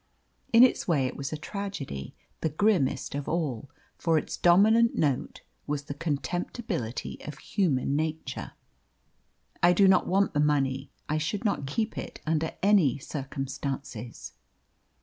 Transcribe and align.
In 0.51 0.63
its 0.63 0.87
way 0.87 1.05
it 1.05 1.15
was 1.15 1.31
a 1.31 1.37
tragedy 1.37 2.15
the 2.39 2.49
grimmest 2.49 3.13
of 3.13 3.29
all 3.29 3.69
for 3.99 4.17
its 4.17 4.35
dominant 4.35 4.95
note 4.95 5.43
was 5.67 5.83
the 5.83 5.93
contemptibility 5.93 7.19
of 7.27 7.37
human 7.37 7.95
nature. 7.95 8.53
"I 9.61 9.73
do 9.73 9.87
not 9.87 10.07
want 10.07 10.33
the 10.33 10.39
money. 10.39 10.89
I 11.07 11.19
should 11.19 11.45
not 11.45 11.67
keep 11.67 11.99
it 11.99 12.19
under 12.25 12.53
any 12.63 12.97
circumstances." 12.97 14.33